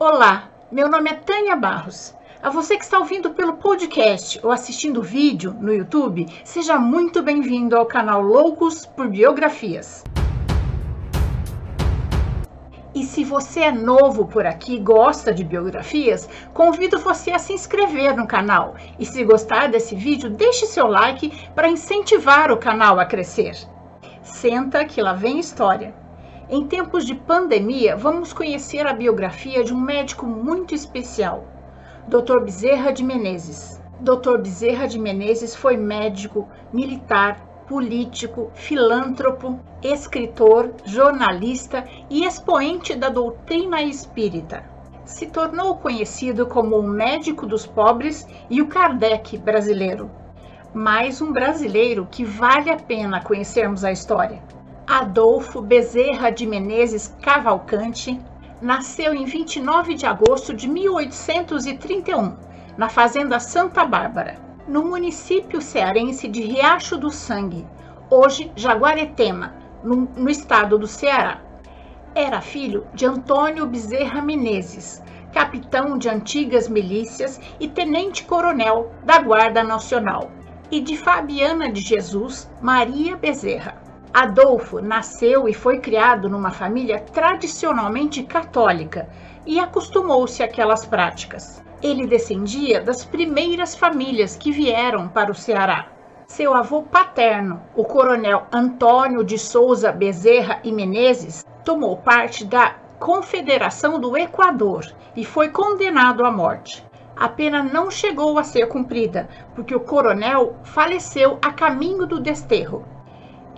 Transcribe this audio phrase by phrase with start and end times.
[0.00, 2.14] Olá, meu nome é Tânia Barros.
[2.40, 7.20] A você que está ouvindo pelo podcast ou assistindo o vídeo no YouTube, seja muito
[7.20, 10.04] bem-vindo ao canal Loucos por Biografias.
[12.94, 17.52] E se você é novo por aqui e gosta de biografias, convido você a se
[17.52, 18.76] inscrever no canal.
[19.00, 23.56] E se gostar desse vídeo, deixe seu like para incentivar o canal a crescer.
[24.22, 25.92] Senta que lá vem história.
[26.50, 31.44] Em tempos de pandemia, vamos conhecer a biografia de um médico muito especial,
[32.06, 32.40] Dr.
[32.42, 33.78] Bezerra de Menezes.
[34.00, 34.38] Dr.
[34.38, 37.38] Bezerra de Menezes foi médico, militar,
[37.68, 44.64] político, filântropo, escritor, jornalista e expoente da doutrina espírita.
[45.04, 50.10] Se tornou conhecido como o médico dos pobres e o Kardec brasileiro.
[50.72, 54.42] Mais um brasileiro que vale a pena conhecermos a história.
[54.90, 58.18] Adolfo Bezerra de Menezes Cavalcante
[58.58, 62.34] nasceu em 29 de agosto de 1831,
[62.74, 67.66] na fazenda Santa Bárbara, no município cearense de Riacho do Sangue,
[68.08, 71.42] hoje Jaguaretema, no, no estado do Ceará.
[72.14, 75.02] Era filho de Antônio Bezerra Menezes,
[75.34, 80.30] capitão de antigas milícias e tenente-coronel da Guarda Nacional,
[80.70, 83.86] e de Fabiana de Jesus Maria Bezerra.
[84.20, 89.08] Adolfo nasceu e foi criado numa família tradicionalmente católica
[89.46, 91.62] e acostumou-se àquelas práticas.
[91.80, 95.86] Ele descendia das primeiras famílias que vieram para o Ceará.
[96.26, 104.00] Seu avô paterno, o coronel Antônio de Souza Bezerra e Menezes, tomou parte da Confederação
[104.00, 106.84] do Equador e foi condenado à morte.
[107.16, 112.97] A pena não chegou a ser cumprida, porque o coronel faleceu a caminho do desterro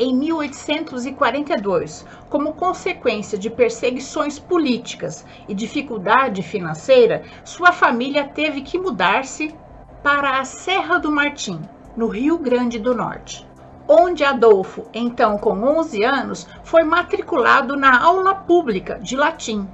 [0.00, 9.54] em 1842, como consequência de perseguições políticas e dificuldade financeira, sua família teve que mudar-se
[10.02, 11.60] para a Serra do Martim,
[11.94, 13.46] no Rio Grande do Norte,
[13.86, 19.68] onde Adolfo, então com 11 anos, foi matriculado na aula pública de latim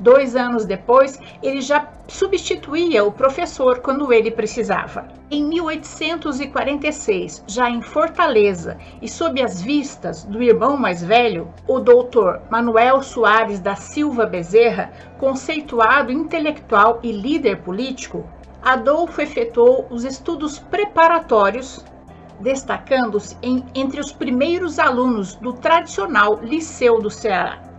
[0.00, 5.06] Dois anos depois, ele já substituía o professor quando ele precisava.
[5.30, 12.40] Em 1846, já em Fortaleza e sob as vistas do irmão mais velho, o doutor
[12.50, 18.24] Manuel Soares da Silva Bezerra, conceituado intelectual e líder político,
[18.62, 21.84] Adolfo efetuou os estudos preparatórios,
[22.40, 23.36] destacando-se
[23.74, 27.69] entre os primeiros alunos do tradicional Liceu do Ceará.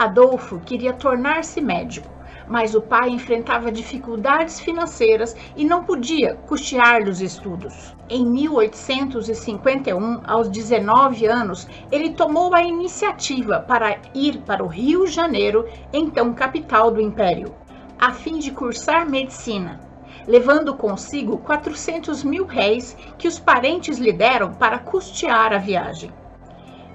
[0.00, 2.08] Adolfo queria tornar-se médico,
[2.48, 7.94] mas o pai enfrentava dificuldades financeiras e não podia custear-lhe os estudos.
[8.08, 15.12] Em 1851, aos 19 anos, ele tomou a iniciativa para ir para o Rio de
[15.12, 17.54] Janeiro, então capital do Império,
[17.98, 19.78] a fim de cursar medicina,
[20.26, 26.10] levando consigo 400 mil réis que os parentes lhe deram para custear a viagem.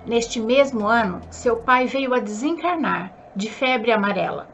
[0.05, 4.47] Neste mesmo ano, seu pai veio a desencarnar de febre amarela.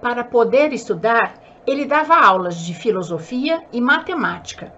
[0.00, 1.34] Para poder estudar,
[1.66, 4.72] ele dava aulas de filosofia e matemática.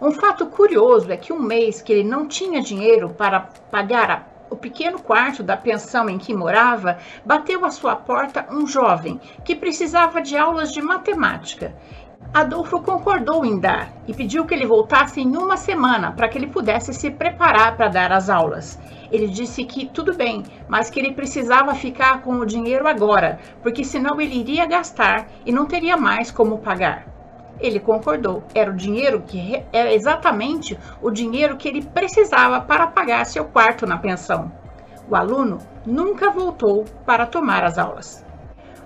[0.00, 4.22] Um fato curioso é que um mês que ele não tinha dinheiro para pagar a,
[4.48, 9.54] o pequeno quarto da pensão em que morava, bateu à sua porta um jovem que
[9.54, 11.74] precisava de aulas de matemática.
[12.36, 16.48] Adolfo concordou em dar e pediu que ele voltasse em uma semana para que ele
[16.48, 18.78] pudesse se preparar para dar as aulas.
[19.10, 23.82] Ele disse que tudo bem, mas que ele precisava ficar com o dinheiro agora, porque
[23.82, 27.06] senão ele iria gastar e não teria mais como pagar.
[27.58, 28.42] Ele concordou.
[28.54, 33.86] Era o dinheiro que era exatamente o dinheiro que ele precisava para pagar seu quarto
[33.86, 34.52] na pensão.
[35.08, 38.26] O aluno nunca voltou para tomar as aulas.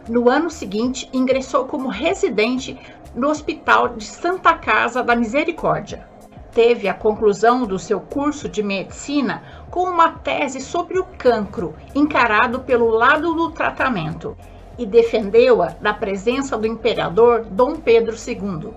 [0.08, 2.76] No ano seguinte, ingressou como residente
[3.14, 6.08] no Hospital de Santa Casa da Misericórdia
[6.52, 12.58] teve a conclusão do seu curso de medicina com uma tese sobre o cancro, encarado
[12.60, 14.36] pelo lado do tratamento,
[14.76, 18.74] e defendeu-a na presença do imperador Dom Pedro II.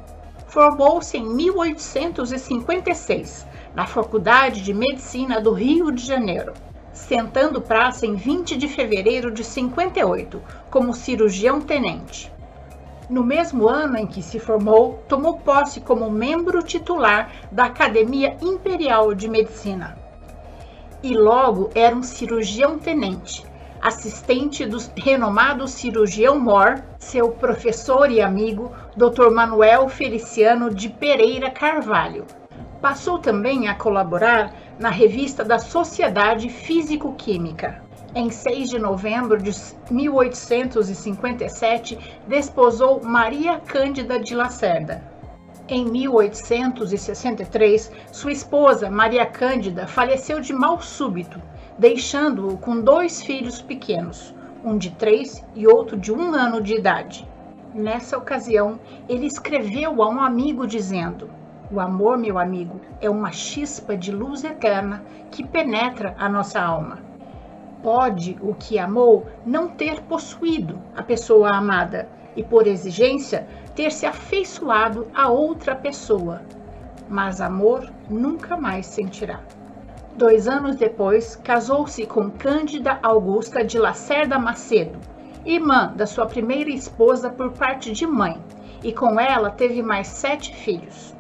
[0.47, 6.53] Formou-se em 1856 na Faculdade de Medicina do Rio de Janeiro,
[6.91, 10.39] sentando praça em 20 de fevereiro de 58
[10.69, 12.31] como cirurgião tenente.
[13.09, 19.13] No mesmo ano em que se formou, tomou posse como membro titular da Academia Imperial
[19.13, 19.97] de Medicina.
[21.01, 23.45] E logo era um cirurgião tenente,
[23.81, 29.29] assistente do renomado cirurgião Mor, seu professor e amigo, Dr.
[29.31, 32.25] Manuel Feliciano de Pereira Carvalho.
[32.81, 37.82] Passou também a colaborar na revista da Sociedade Físico-Química
[38.15, 39.51] Em 6 de novembro de
[39.89, 45.04] 1857, desposou Maria Cândida de Lacerda.
[45.68, 51.42] Em 1863, sua esposa, Maria Cândida, faleceu de mal súbito,
[51.80, 54.31] deixando-o com dois filhos pequenos,
[54.63, 57.27] um de três e outro de um ano de idade.
[57.74, 58.80] Nessa ocasião,
[59.10, 61.31] ele escreveu a um amigo dizendo:
[61.71, 67.02] O amor, meu amigo, é uma chispa de luz eterna que penetra a nossa alma.
[67.83, 73.45] Pode o que amou não ter possuído a pessoa amada e, por exigência,
[73.75, 76.41] ter se afeiçoado a outra pessoa,
[77.09, 79.41] mas amor nunca mais sentirá.
[80.15, 84.97] Dois anos depois, casou-se com Cândida Augusta de Lacerda Macedo,
[85.44, 88.41] irmã da sua primeira esposa por parte de mãe,
[88.81, 91.12] e com ela teve mais sete filhos.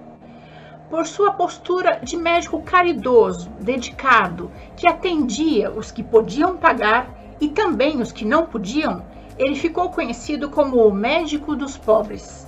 [0.93, 7.09] Por sua postura de médico caridoso, dedicado, que atendia os que podiam pagar
[7.41, 9.03] e também os que não podiam,
[9.35, 12.47] ele ficou conhecido como o médico dos pobres.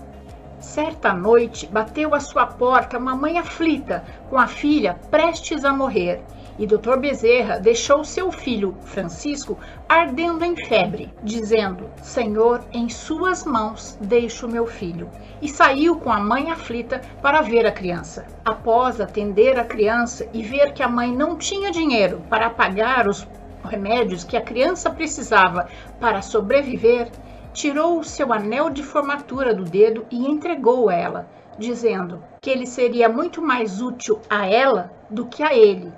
[0.60, 6.22] Certa noite bateu à sua porta uma mãe aflita, com a filha prestes a morrer,
[6.58, 6.98] e Dr.
[6.98, 9.58] Bezerra deixou seu filho, Francisco,
[9.90, 15.10] ardendo em febre, dizendo: Senhor, em suas mãos deixo meu filho.
[15.42, 18.26] E saiu com a mãe aflita para ver a criança.
[18.44, 23.28] Após atender a criança e ver que a mãe não tinha dinheiro para pagar os
[23.64, 25.68] remédios que a criança precisava
[26.00, 27.10] para sobreviver,
[27.52, 32.66] tirou o seu anel de formatura do dedo e entregou a ela, dizendo que ele
[32.66, 35.92] seria muito mais útil a ela do que a ele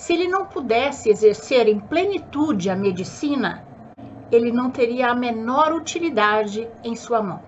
[0.00, 3.62] se ele não pudesse exercer em plenitude a medicina,
[4.32, 7.42] ele não teria a menor utilidade em sua mão.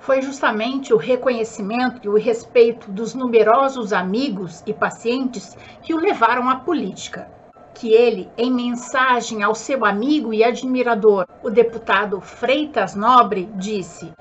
[0.00, 6.50] Foi justamente o reconhecimento e o respeito dos numerosos amigos e pacientes que o levaram
[6.50, 7.26] à política.
[7.72, 14.12] Que ele, em mensagem ao seu amigo e admirador, o deputado Freitas Nobre, disse: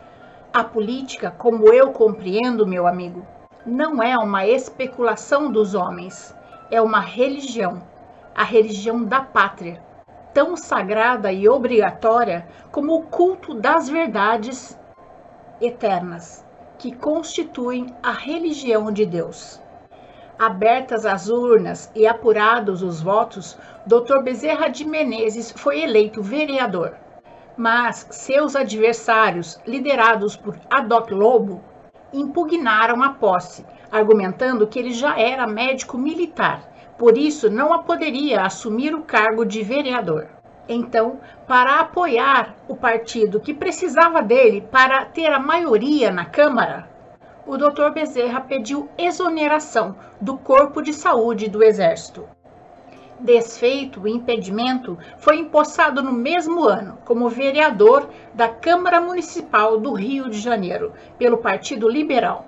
[0.53, 3.27] A política, como eu compreendo, meu amigo,
[3.65, 6.33] não é uma especulação dos homens,
[6.73, 7.83] é uma religião,
[8.33, 9.79] a religião da pátria,
[10.33, 14.75] tão sagrada e obrigatória como o culto das verdades
[15.61, 16.43] eternas,
[16.79, 19.61] que constituem a religião de Deus.
[20.39, 23.55] Abertas as urnas e apurados os votos,
[23.85, 24.23] Dr.
[24.23, 26.95] Bezerra de Menezes foi eleito vereador.
[27.55, 31.61] Mas seus adversários, liderados por Adoc Lobo,
[32.11, 33.63] impugnaram a posse,
[33.93, 36.67] argumentando que ele já era médico militar,
[36.97, 40.29] por isso não poderia assumir o cargo de vereador.
[40.67, 46.89] Então, para apoiar o partido que precisava dele para ter a maioria na Câmara,
[47.45, 47.91] o Dr.
[47.93, 52.27] Bezerra pediu exoneração do Corpo de Saúde do Exército.
[53.19, 60.31] Desfeito o impedimento, foi empossado no mesmo ano como vereador da Câmara Municipal do Rio
[60.31, 62.47] de Janeiro, pelo Partido Liberal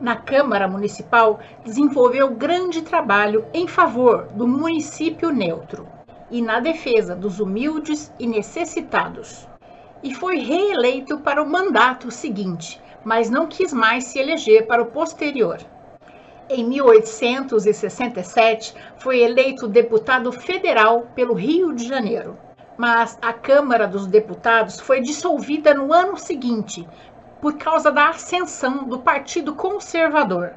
[0.00, 5.86] na Câmara Municipal, desenvolveu grande trabalho em favor do município neutro
[6.30, 9.46] e na defesa dos humildes e necessitados.
[10.02, 14.86] E foi reeleito para o mandato seguinte, mas não quis mais se eleger para o
[14.86, 15.58] posterior.
[16.48, 22.36] Em 1867, foi eleito deputado federal pelo Rio de Janeiro.
[22.76, 26.88] Mas a Câmara dos Deputados foi dissolvida no ano seguinte
[27.40, 30.52] por causa da ascensão do Partido Conservador.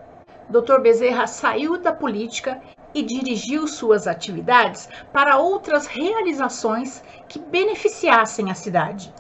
[0.50, 0.80] Dr.
[0.82, 2.62] Bezerra saiu da política
[2.94, 9.12] e dirigiu suas atividades para outras realizações que beneficiassem a cidade.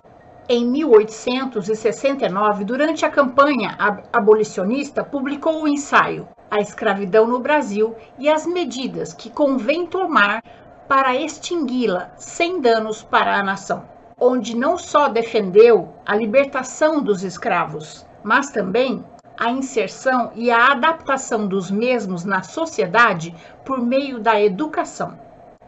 [0.47, 3.75] Em 1869, durante a campanha
[4.11, 10.43] abolicionista, publicou o ensaio A Escravidão no Brasil e as medidas que convém tomar
[10.87, 18.05] para extingui-la sem danos para a nação onde não só defendeu a libertação dos escravos,
[18.23, 19.03] mas também
[19.37, 25.17] a inserção e a adaptação dos mesmos na sociedade por meio da educação.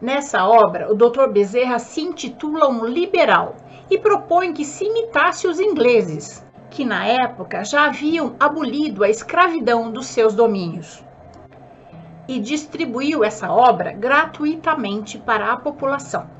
[0.00, 1.28] Nessa obra, o Dr.
[1.28, 3.56] Bezerra se intitula um liberal
[3.90, 9.90] e propõe que se imitasse os ingleses, que na época já haviam abolido a escravidão
[9.90, 11.04] dos seus domínios.
[12.28, 16.35] E distribuiu essa obra gratuitamente para a população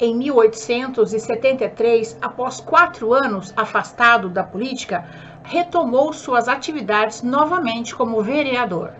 [0.00, 5.04] em 1873, após quatro anos afastado da política,
[5.42, 8.92] retomou suas atividades novamente como vereador,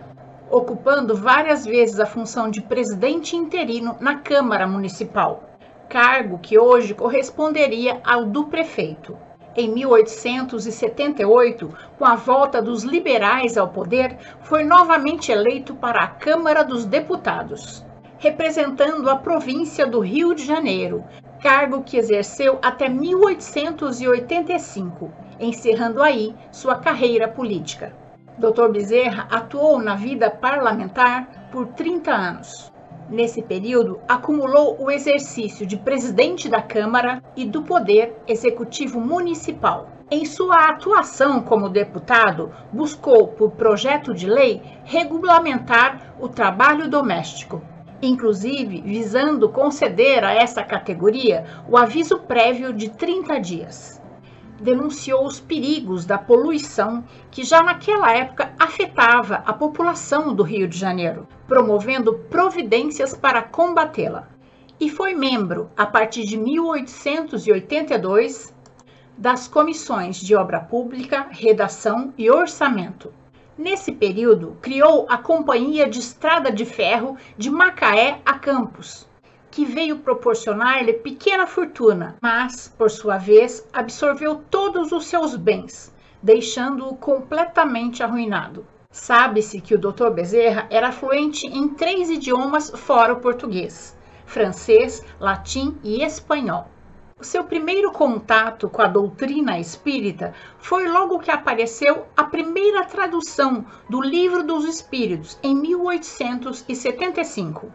[0.49, 5.43] ocupando várias vezes a função de presidente interino na Câmara Municipal,
[5.87, 9.17] cargo que hoje corresponderia ao do prefeito.
[9.55, 16.63] Em 1878, com a volta dos liberais ao poder, foi novamente eleito para a Câmara
[16.63, 17.83] dos Deputados
[18.19, 21.03] representando a província do Rio de Janeiro,
[21.41, 27.91] cargo que exerceu até 1885, encerrando aí sua carreira política.
[28.37, 28.67] Dr.
[28.71, 32.71] Bezerra atuou na vida parlamentar por 30 anos.
[33.09, 39.89] Nesse período, acumulou o exercício de presidente da Câmara e do Poder Executivo Municipal.
[40.11, 47.63] Em sua atuação como deputado, buscou, por projeto de lei, regulamentar o trabalho doméstico,
[48.01, 53.99] inclusive visando conceder a essa categoria o aviso prévio de 30 dias
[54.59, 60.77] denunciou os perigos da poluição que já naquela época afetava a população do Rio de
[60.77, 64.27] Janeiro, promovendo providências para combatê-la.
[64.79, 68.55] E foi membro, a partir de 1882,
[69.17, 73.13] das comissões de obra pública, redação e orçamento.
[73.59, 79.05] Nesse período, criou a Companhia de Estrada de Ferro de Macaé a Campos,
[79.51, 86.95] que veio proporcionar-lhe pequena fortuna, mas, por sua vez, absorveu todos os seus bens, deixando-o
[86.95, 88.65] completamente arruinado.
[88.91, 90.09] Sabe-se que o Dr.
[90.09, 93.93] Bezerra era fluente em três idiomas fora o português:
[94.25, 96.69] francês, latim e espanhol.
[97.19, 103.65] O seu primeiro contato com a doutrina espírita foi logo que apareceu a primeira tradução
[103.89, 107.69] do Livro dos Espíritos, em 1875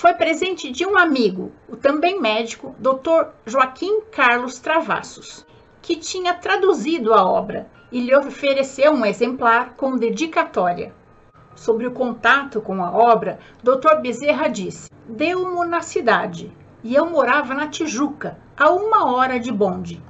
[0.00, 3.32] foi presente de um amigo, o também médico, Dr.
[3.44, 5.44] Joaquim Carlos Travassos,
[5.82, 10.94] que tinha traduzido a obra e lhe ofereceu um exemplar com dedicatória.
[11.54, 14.00] Sobre o contato com a obra, Dr.
[14.00, 16.50] Bezerra disse: Deu-mo na cidade
[16.82, 20.02] e eu morava na Tijuca, a uma hora de bonde.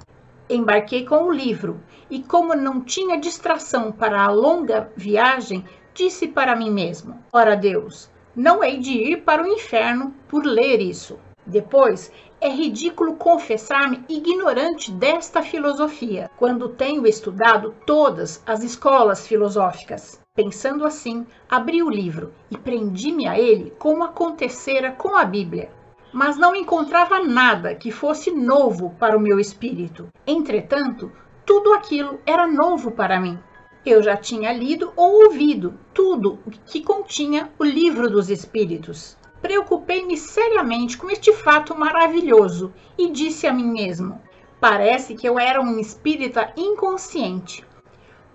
[0.48, 1.80] Embarquei com o livro
[2.10, 5.64] e, como não tinha distração para a longa viagem,
[5.94, 10.80] disse para mim mesmo: Ora Deus, não hei de ir para o inferno por ler
[10.80, 11.16] isso.
[11.46, 20.20] Depois, é ridículo confessar-me ignorante desta filosofia, quando tenho estudado todas as escolas filosóficas.
[20.34, 25.70] Pensando assim, abri o livro e prendi-me a ele como acontecera com a Bíblia.
[26.12, 30.08] Mas não encontrava nada que fosse novo para o meu espírito.
[30.26, 31.12] Entretanto,
[31.46, 33.38] tudo aquilo era novo para mim.
[33.84, 39.16] Eu já tinha lido ou ouvido tudo o que continha o livro dos Espíritos.
[39.40, 44.20] Preocupei-me seriamente com este fato maravilhoso e disse a mim mesmo:
[44.60, 47.64] parece que eu era um espírita inconsciente,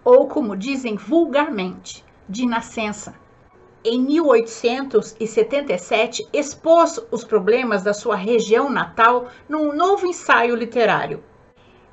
[0.03, 3.13] ou como dizem vulgarmente, de nascença.
[3.87, 11.23] Em 1877, expôs os problemas da sua região natal num novo ensaio literário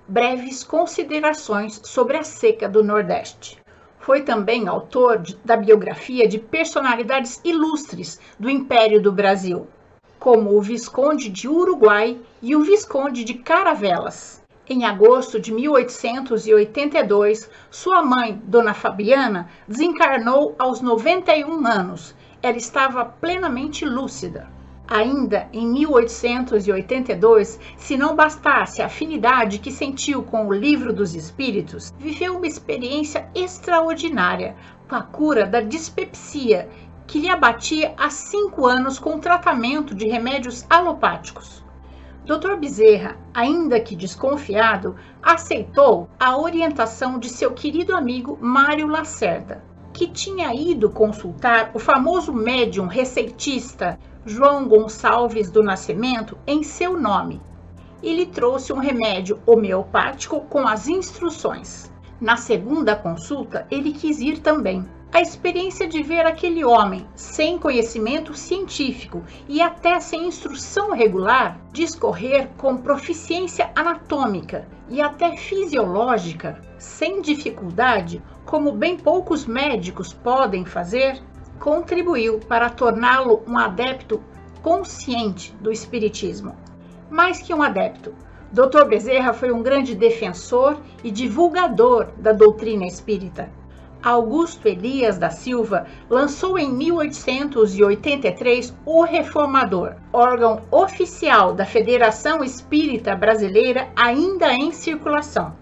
[0.08, 3.58] breves considerações sobre a seca do Nordeste.
[3.98, 9.66] Foi também autor de, da biografia de personalidades ilustres do Império do Brasil,
[10.18, 14.41] como o Visconde de Uruguai e o Visconde de Caravelas.
[14.68, 22.14] Em agosto de 1882, sua mãe, Dona Fabiana, desencarnou aos 91 anos.
[22.40, 24.48] Ela estava plenamente lúcida.
[24.86, 31.92] Ainda em 1882, se não bastasse a afinidade que sentiu com o Livro dos Espíritos,
[31.98, 34.54] viveu uma experiência extraordinária
[34.88, 36.68] com a cura da dispepsia
[37.06, 41.61] que lhe abatia há cinco anos com tratamento de remédios alopáticos.
[42.24, 42.54] Dr.
[42.56, 50.54] Bezerra, ainda que desconfiado, aceitou a orientação de seu querido amigo Mário Lacerda, que tinha
[50.54, 57.40] ido consultar o famoso médium receitista João Gonçalves do Nascimento em seu nome
[58.00, 61.90] e lhe trouxe um remédio homeopático com as instruções.
[62.20, 64.86] Na segunda consulta, ele quis ir também.
[65.14, 72.48] A experiência de ver aquele homem sem conhecimento científico e até sem instrução regular discorrer
[72.56, 81.22] com proficiência anatômica e até fisiológica, sem dificuldade, como bem poucos médicos podem fazer,
[81.60, 84.18] contribuiu para torná-lo um adepto
[84.62, 86.56] consciente do Espiritismo.
[87.10, 88.14] Mais que um adepto,
[88.50, 88.86] Dr.
[88.88, 93.60] Bezerra foi um grande defensor e divulgador da doutrina espírita.
[94.02, 103.88] Augusto Elias da Silva lançou em 1883 O Reformador, órgão oficial da Federação Espírita Brasileira
[103.94, 105.54] ainda em circulação.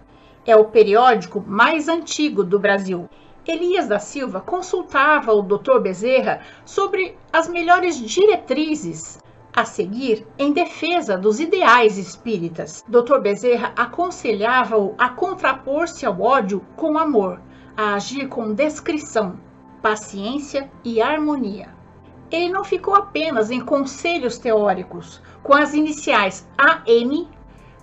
[0.46, 3.06] É o periódico mais antigo do Brasil
[3.50, 5.80] Elias da Silva consultava o Dr.
[5.80, 9.18] Bezerra sobre as melhores diretrizes
[9.52, 12.84] a seguir em defesa dos ideais espíritas.
[12.86, 13.18] Dr.
[13.20, 17.40] Bezerra aconselhava-o a contrapor-se ao ódio com amor,
[17.76, 19.38] a agir com descrição,
[19.82, 21.68] paciência e harmonia.
[22.30, 27.28] Ele não ficou apenas em conselhos teóricos, com as iniciais AM,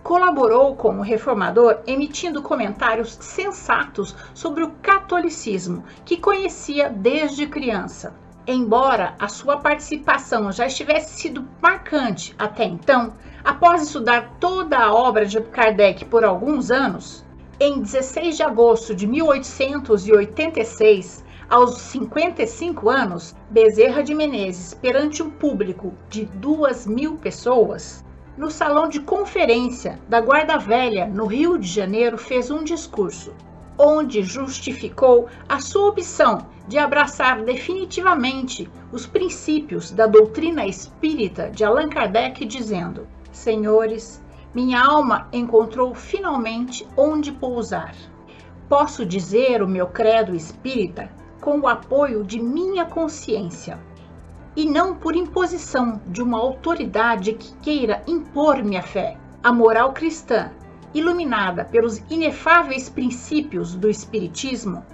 [0.04, 8.16] colaborou como reformador emitindo comentários sensatos sobre o catolicismo, que conhecia desde criança.
[8.48, 13.12] Embora a sua participação já estivesse sido marcante até então,
[13.44, 17.26] após estudar toda a obra de Kardec por alguns anos,
[17.60, 25.94] em 16 de agosto de 1886, aos 55 anos, Bezerra de Menezes, perante um público
[26.08, 28.06] de duas mil pessoas,
[28.38, 33.34] no salão de conferência da Guarda Velha, no Rio de Janeiro, fez um discurso
[33.78, 41.90] onde justificou a sua opção de abraçar definitivamente os princípios da doutrina espírita de Allan
[41.90, 44.22] Kardec, dizendo: Senhores,
[44.54, 47.96] minha alma encontrou finalmente onde pousar.
[48.68, 51.10] Posso dizer o meu credo espírita
[51.42, 53.80] com o apoio de minha consciência
[54.56, 59.18] e não por imposição de uma autoridade que queira impor minha fé.
[59.44, 60.52] A moral cristã
[60.94, 64.86] iluminada pelos inefáveis princípios do Espiritismo,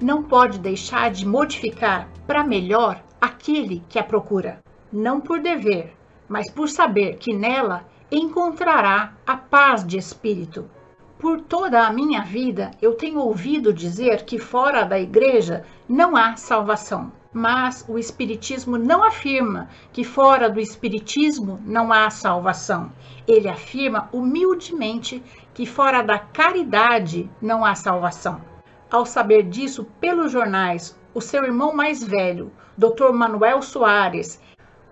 [0.00, 5.94] não pode deixar de modificar para melhor aquele que a procura, não por dever,
[6.28, 10.70] mas por saber que nela encontrará a paz de espírito.
[11.18, 16.36] Por toda a minha vida eu tenho ouvido dizer que fora da igreja não há
[16.36, 17.10] salvação.
[17.32, 22.92] Mas o Espiritismo não afirma que fora do Espiritismo não há salvação.
[23.26, 25.20] Ele afirma humildemente
[25.52, 28.40] que fora da caridade não há salvação.
[28.88, 33.12] Ao saber disso pelos jornais, o seu irmão mais velho, Dr.
[33.12, 34.40] Manuel Soares,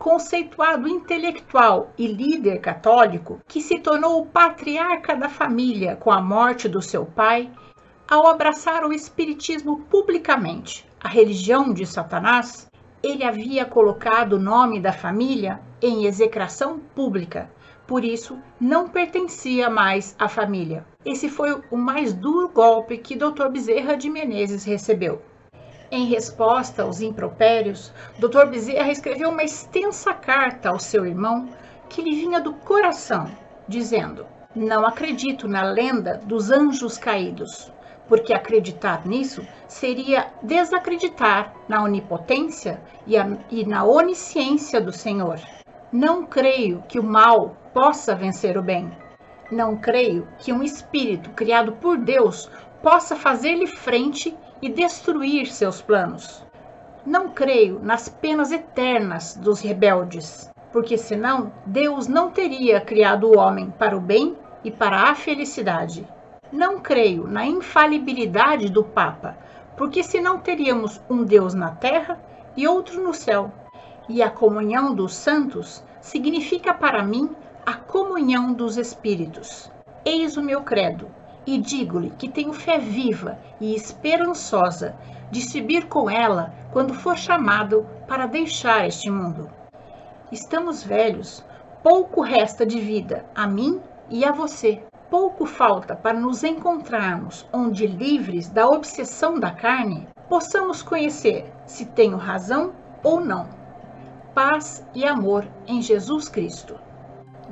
[0.02, 6.68] conceituado intelectual e líder católico, que se tornou o patriarca da família com a morte
[6.68, 7.48] do seu pai,
[8.10, 12.66] ao abraçar o Espiritismo publicamente, a religião de Satanás,
[13.00, 17.48] ele havia colocado o nome da família em execração pública,
[17.86, 20.84] por isso não pertencia mais à família.
[21.04, 23.48] Esse foi o mais duro golpe que Dr.
[23.52, 25.22] Bezerra de Menezes recebeu.
[25.92, 28.46] Em resposta aos impropérios, Dr.
[28.46, 31.50] Bezerra escreveu uma extensa carta ao seu irmão
[31.88, 33.30] que lhe vinha do coração,
[33.68, 34.26] dizendo:
[34.56, 37.70] Não acredito na lenda dos anjos caídos
[38.08, 45.40] porque acreditar nisso seria desacreditar na onipotência e, a, e, na onisciência do Senhor.
[45.92, 48.90] Não creio que o mal possa vencer o bem.
[49.50, 52.50] Não creio que um espírito criado por Deus
[52.82, 56.46] possa fazer-lhe frente e destruir seus planos.
[57.04, 63.70] Não creio nas penas eternas dos rebeldes, porque senão Deus não teria criado o homem
[63.76, 66.06] para o bem e para a felicidade
[66.52, 69.36] não creio na infalibilidade do Papa,
[69.74, 72.20] porque senão teríamos um Deus na terra
[72.54, 73.50] e outro no céu.
[74.06, 77.30] E a comunhão dos santos significa para mim
[77.64, 79.72] a comunhão dos espíritos.
[80.04, 81.08] Eis o meu credo,
[81.46, 84.94] e digo-lhe que tenho fé viva e esperançosa
[85.30, 89.50] de subir com ela quando for chamado para deixar este mundo.
[90.30, 91.44] Estamos velhos,
[91.82, 97.86] pouco resta de vida a mim e a você pouco falta para nos encontrarmos onde,
[97.86, 102.72] livres da obsessão da carne, possamos conhecer se tenho razão
[103.04, 103.46] ou não.
[104.34, 106.78] Paz e amor em Jesus Cristo.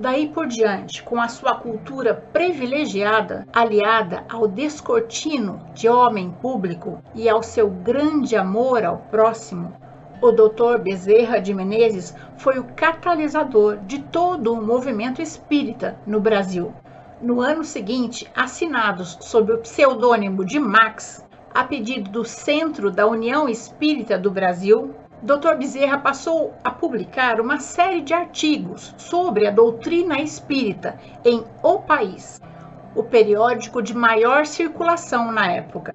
[0.00, 7.28] Daí por diante, com a sua cultura privilegiada, aliada ao descortino de homem público e
[7.28, 9.76] ao seu grande amor ao próximo,
[10.22, 10.78] o Dr.
[10.82, 16.72] Bezerra de Menezes foi o catalisador de todo o movimento espírita no Brasil
[17.20, 23.46] no ano seguinte, assinados sob o pseudônimo de Max, a pedido do Centro da União
[23.46, 25.56] Espírita do Brasil, Dr.
[25.58, 32.40] Bezerra passou a publicar uma série de artigos sobre a doutrina espírita em O País,
[32.94, 35.94] o periódico de maior circulação na época.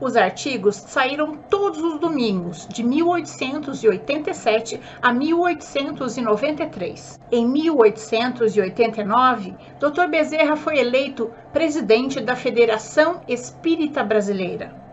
[0.00, 7.20] Os artigos saíram todos os domingos, de 1887 a 1893.
[7.30, 10.08] Em 1889, Dr.
[10.10, 14.85] Bezerra foi eleito presidente da Federação Espírita Brasileira.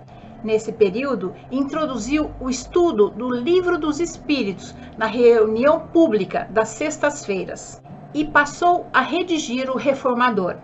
[0.43, 7.81] Nesse período, introduziu o estudo do Livro dos Espíritos na reunião pública das sextas-feiras
[8.13, 10.57] e passou a redigir o Reformador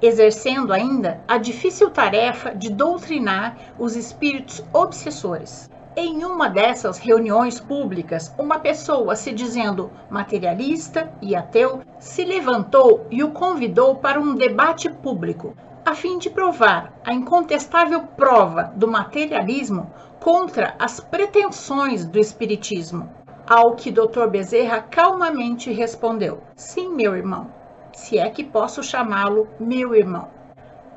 [0.00, 5.70] exercendo ainda a difícil tarefa de doutrinar os espíritos obsessores.
[5.96, 13.24] Em uma dessas reuniões públicas, uma pessoa se dizendo materialista e ateu se levantou e
[13.24, 19.88] o convidou para um debate público, a fim de provar a incontestável prova do materialismo
[20.18, 23.08] contra as pretensões do espiritismo.
[23.48, 24.26] Ao que Dr.
[24.28, 27.52] Bezerra calmamente respondeu: Sim, meu irmão,
[27.92, 30.28] se é que posso chamá-lo meu irmão.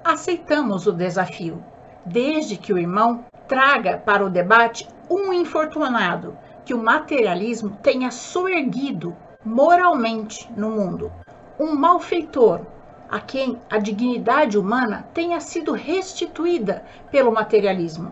[0.03, 1.63] Aceitamos o desafio,
[2.03, 9.15] desde que o irmão traga para o debate um infortunado que o materialismo tenha soerguido
[9.45, 11.11] moralmente no mundo,
[11.59, 12.61] um malfeitor
[13.09, 18.11] a quem a dignidade humana tenha sido restituída pelo materialismo,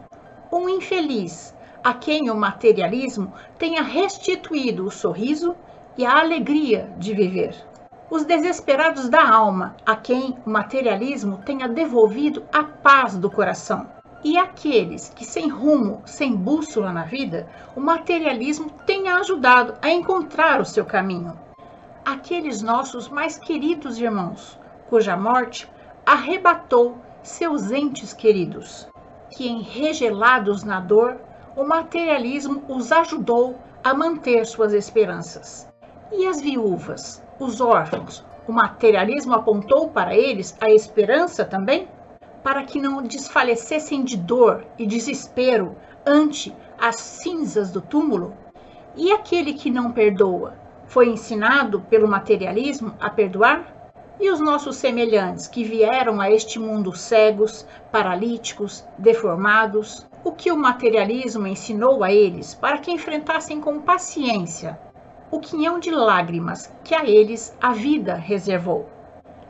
[0.51, 5.55] um infeliz a quem o materialismo tenha restituído o sorriso
[5.97, 7.55] e a alegria de viver.
[8.09, 13.87] Os desesperados da alma, a quem o materialismo tenha devolvido a paz do coração.
[14.23, 20.59] E aqueles que, sem rumo, sem bússola na vida, o materialismo tenha ajudado a encontrar
[20.59, 21.37] o seu caminho.
[22.03, 24.57] Aqueles nossos mais queridos irmãos,
[24.89, 25.69] cuja morte
[26.05, 28.87] arrebatou seus entes queridos,
[29.29, 31.17] que, enregelados na dor,
[31.55, 35.67] o materialismo os ajudou a manter suas esperanças.
[36.11, 41.87] E as viúvas, os órfãos, o materialismo apontou para eles a esperança também?
[42.41, 48.33] Para que não desfalecessem de dor e desespero ante as cinzas do túmulo?
[48.95, 50.53] E aquele que não perdoa,
[50.85, 53.76] foi ensinado pelo materialismo a perdoar?
[54.19, 60.57] E os nossos semelhantes que vieram a este mundo cegos, paralíticos, deformados, o que o
[60.57, 64.79] materialismo ensinou a eles para que enfrentassem com paciência
[65.29, 68.87] o quinhão de lágrimas que a eles a vida reservou.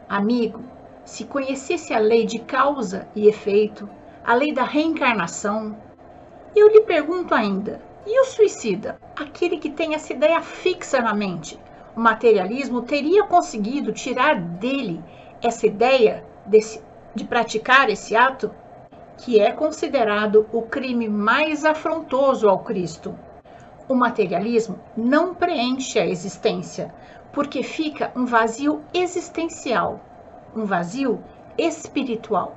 [0.10, 0.64] Amigo,
[1.06, 3.88] se conhecesse a lei de causa e efeito,
[4.26, 5.78] a lei da reencarnação,
[6.56, 9.00] eu lhe pergunto ainda: e o suicida?
[9.16, 11.60] Aquele que tem essa ideia fixa na mente,
[12.00, 15.04] materialismo teria conseguido tirar dele
[15.42, 16.82] essa ideia desse,
[17.16, 18.52] de praticar esse ato,
[19.18, 23.18] que é considerado o crime mais afrontoso ao Cristo.
[23.90, 26.94] O materialismo não preenche a existência,
[27.32, 30.00] porque fica um vazio existencial,
[30.56, 31.24] um vazio
[31.58, 32.56] espiritual.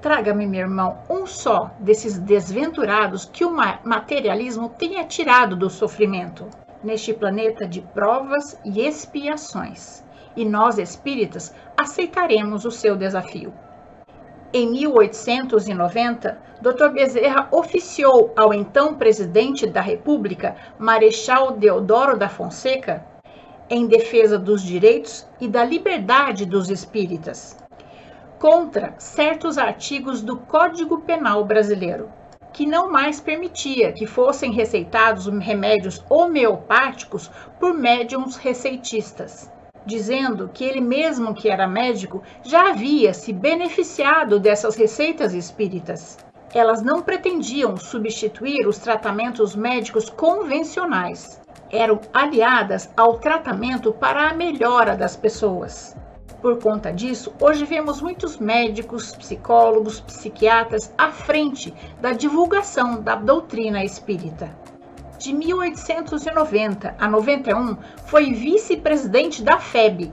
[0.00, 6.46] Traga-me, meu irmão, um só desses desventurados que o materialismo tenha tirado do sofrimento
[6.82, 10.04] neste planeta de provas e expiações,
[10.36, 13.52] e nós espíritas aceitaremos o seu desafio.
[14.52, 16.88] Em 1890, Dr.
[16.92, 23.04] Bezerra oficiou ao então presidente da República, Marechal Deodoro da Fonseca,
[23.68, 27.56] em defesa dos direitos e da liberdade dos espíritas,
[28.38, 32.10] contra certos artigos do Código Penal Brasileiro
[32.52, 39.50] que não mais permitia que fossem receitados remédios homeopáticos por médiums receitistas,
[39.86, 46.18] dizendo que ele mesmo que era médico já havia se beneficiado dessas receitas espíritas.
[46.52, 54.96] Elas não pretendiam substituir os tratamentos médicos convencionais, eram aliadas ao tratamento para a melhora
[54.96, 55.96] das pessoas.
[56.40, 63.84] Por conta disso, hoje vemos muitos médicos, psicólogos, psiquiatras à frente da divulgação da doutrina
[63.84, 64.50] espírita.
[65.18, 67.76] De 1890 a 91,
[68.06, 70.10] foi vice-presidente da FEB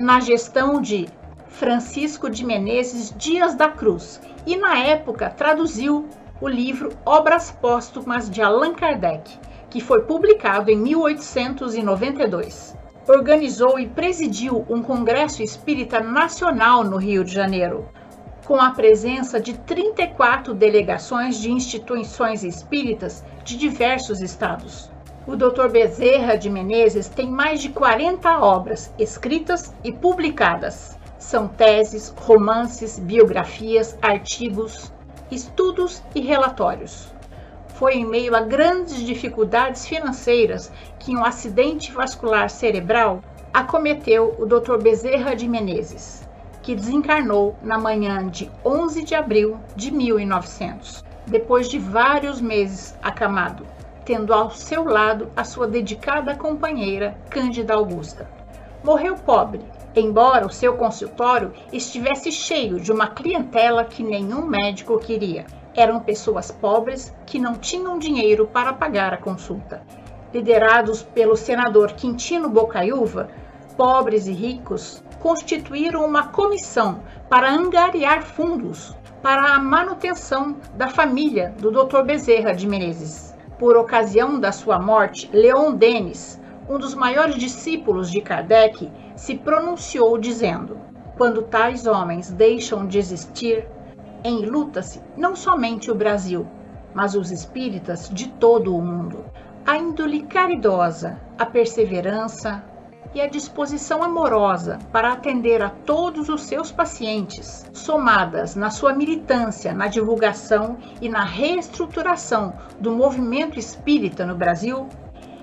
[0.00, 1.08] na gestão de
[1.46, 6.08] Francisco de Menezes Dias da Cruz e, na época, traduziu
[6.40, 9.38] o livro Obras Póstumas de Allan Kardec,
[9.70, 17.32] que foi publicado em 1892 organizou e presidiu um congresso espírita nacional no Rio de
[17.32, 17.88] Janeiro,
[18.44, 24.90] com a presença de 34 delegações de instituições espíritas de diversos estados.
[25.26, 25.68] O Dr.
[25.70, 30.98] Bezerra de Menezes tem mais de 40 obras escritas e publicadas.
[31.18, 34.92] São teses, romances, biografias, artigos,
[35.30, 37.12] estudos e relatórios
[37.80, 43.22] foi em meio a grandes dificuldades financeiras que um acidente vascular cerebral
[43.54, 44.76] acometeu o Dr.
[44.76, 46.28] Bezerra de Menezes,
[46.60, 53.64] que desencarnou na manhã de 11 de abril de 1900, depois de vários meses acamado,
[54.04, 58.28] tendo ao seu lado a sua dedicada companheira Cândida Augusta.
[58.84, 59.62] Morreu pobre,
[59.96, 66.50] embora o seu consultório estivesse cheio de uma clientela que nenhum médico queria eram pessoas
[66.50, 69.82] pobres que não tinham dinheiro para pagar a consulta.
[70.32, 73.28] Liderados pelo senador Quintino Bocaiúva,
[73.76, 81.70] pobres e ricos constituíram uma comissão para angariar fundos para a manutenção da família do
[81.70, 82.02] Dr.
[82.02, 83.34] Bezerra de Menezes.
[83.58, 90.16] Por ocasião da sua morte, Leon Denis, um dos maiores discípulos de Kardec, se pronunciou
[90.16, 90.78] dizendo:
[91.18, 93.66] Quando tais homens deixam de existir,
[94.22, 96.46] Enluta-se não somente o Brasil,
[96.92, 99.24] mas os espíritas de todo o mundo.
[99.66, 102.64] a índole caridosa, a perseverança
[103.14, 109.72] e a disposição amorosa para atender a todos os seus pacientes, somadas na sua militância
[109.72, 114.88] na divulgação e na reestruturação do movimento espírita no Brasil,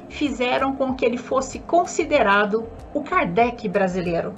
[0.10, 4.34] fizeram com que ele fosse considerado o Kardec brasileiro.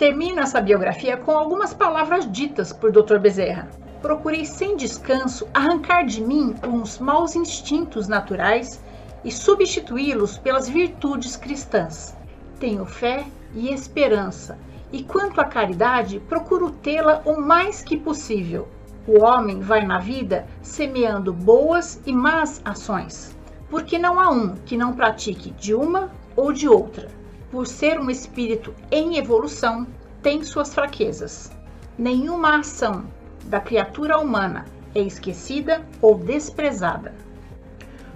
[0.00, 3.18] Termino essa biografia com algumas palavras ditas por Dr.
[3.18, 3.68] Bezerra.
[4.00, 8.82] Procurei sem descanso arrancar de mim uns maus instintos naturais
[9.22, 12.16] e substituí-los pelas virtudes cristãs.
[12.58, 14.58] Tenho fé e esperança,
[14.90, 18.68] e quanto à caridade, procuro tê-la o mais que possível.
[19.06, 23.36] O homem vai na vida semeando boas e más ações,
[23.68, 27.19] porque não há um que não pratique de uma ou de outra.
[27.50, 29.84] Por ser um espírito em evolução,
[30.22, 31.50] tem suas fraquezas.
[31.98, 33.06] Nenhuma ação
[33.46, 37.12] da criatura humana é esquecida ou desprezada.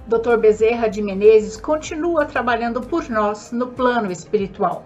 [0.06, 0.36] Dr.
[0.36, 4.84] Bezerra de Menezes continua trabalhando por nós no plano espiritual.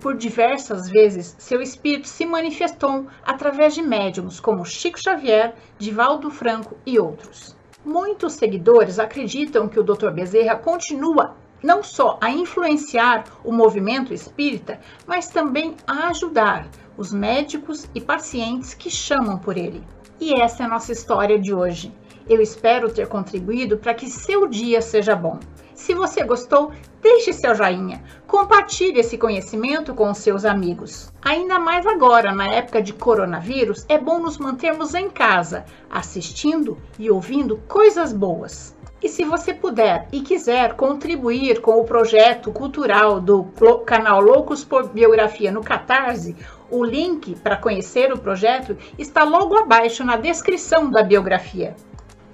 [0.00, 6.74] Por diversas vezes, seu espírito se manifestou através de médiums como Chico Xavier, Divaldo Franco
[6.86, 7.54] e outros.
[7.84, 10.10] Muitos seguidores acreditam que o Dr.
[10.10, 17.88] Bezerra continua não só a influenciar o movimento espírita, mas também a ajudar os médicos
[17.94, 19.82] e pacientes que chamam por ele.
[20.20, 21.92] E essa é a nossa história de hoje.
[22.28, 25.40] Eu espero ter contribuído para que seu dia seja bom.
[25.74, 31.10] Se você gostou, deixe seu joinha, compartilhe esse conhecimento com os seus amigos.
[31.22, 37.10] Ainda mais agora, na época de coronavírus, é bom nos mantermos em casa, assistindo e
[37.10, 38.76] ouvindo coisas boas.
[39.02, 43.44] E se você puder e quiser contribuir com o projeto cultural do
[43.86, 46.36] canal Loucos por Biografia no Catarse,
[46.70, 51.74] o link para conhecer o projeto está logo abaixo na descrição da biografia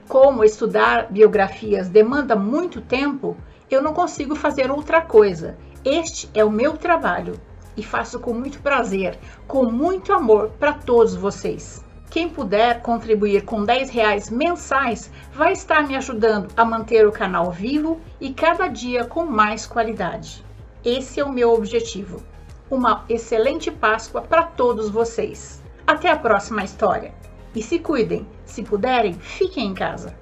[0.09, 3.37] como estudar biografias demanda muito tempo,
[3.71, 5.57] eu não consigo fazer outra coisa.
[5.85, 7.41] Este é o meu trabalho
[7.77, 11.85] e faço com muito prazer, com muito amor para todos vocês.
[12.17, 17.53] Quem puder contribuir com 10 reais mensais vai estar me ajudando a manter o canal
[17.53, 20.43] vivo e cada dia com mais qualidade.
[20.83, 22.23] Esse é o meu objetivo.
[22.71, 25.63] Uma excelente Páscoa para todos vocês.
[25.87, 27.13] Até a próxima história.
[27.55, 30.17] E se cuidem, se puderem, fiquem em casa.